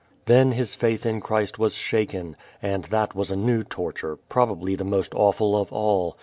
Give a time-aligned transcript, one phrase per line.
[0.25, 4.83] Then his faith in Christ was shaken, and that was a new torture, probably the
[4.83, 6.17] most awful of all.